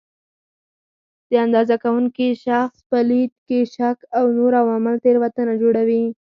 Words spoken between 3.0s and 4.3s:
لید کې شک او